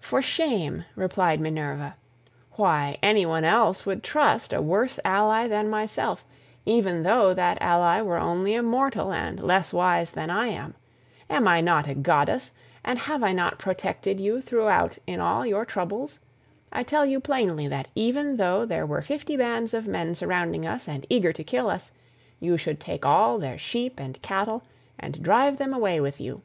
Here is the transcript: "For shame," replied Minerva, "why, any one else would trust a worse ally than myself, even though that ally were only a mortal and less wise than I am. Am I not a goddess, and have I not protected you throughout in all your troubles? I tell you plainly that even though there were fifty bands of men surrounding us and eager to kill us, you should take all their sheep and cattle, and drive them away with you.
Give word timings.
"For 0.00 0.22
shame," 0.22 0.86
replied 0.96 1.38
Minerva, 1.38 1.96
"why, 2.52 2.96
any 3.02 3.26
one 3.26 3.44
else 3.44 3.84
would 3.84 4.02
trust 4.02 4.54
a 4.54 4.62
worse 4.62 4.98
ally 5.04 5.48
than 5.48 5.68
myself, 5.68 6.24
even 6.64 7.02
though 7.02 7.34
that 7.34 7.60
ally 7.60 8.00
were 8.00 8.16
only 8.16 8.54
a 8.54 8.62
mortal 8.62 9.12
and 9.12 9.38
less 9.38 9.74
wise 9.74 10.12
than 10.12 10.30
I 10.30 10.46
am. 10.46 10.76
Am 11.28 11.46
I 11.46 11.60
not 11.60 11.86
a 11.86 11.94
goddess, 11.94 12.54
and 12.82 13.00
have 13.00 13.22
I 13.22 13.32
not 13.34 13.58
protected 13.58 14.18
you 14.18 14.40
throughout 14.40 14.96
in 15.06 15.20
all 15.20 15.44
your 15.44 15.66
troubles? 15.66 16.20
I 16.72 16.82
tell 16.82 17.04
you 17.04 17.20
plainly 17.20 17.68
that 17.68 17.88
even 17.94 18.38
though 18.38 18.64
there 18.64 18.86
were 18.86 19.02
fifty 19.02 19.36
bands 19.36 19.74
of 19.74 19.86
men 19.86 20.14
surrounding 20.14 20.64
us 20.66 20.88
and 20.88 21.04
eager 21.10 21.34
to 21.34 21.44
kill 21.44 21.68
us, 21.68 21.92
you 22.38 22.56
should 22.56 22.80
take 22.80 23.04
all 23.04 23.36
their 23.38 23.58
sheep 23.58 24.00
and 24.00 24.22
cattle, 24.22 24.62
and 24.98 25.22
drive 25.22 25.58
them 25.58 25.74
away 25.74 26.00
with 26.00 26.18
you. 26.18 26.40